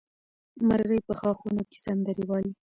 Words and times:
مرغۍ 0.67 0.99
په 1.07 1.13
ښاخونو 1.19 1.61
کې 1.69 1.77
سندرې 1.85 2.23
وایي. 2.29 2.49